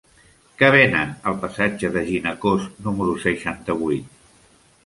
[0.61, 4.21] Què venen al passatge de Ginecòs número seixanta-vuit?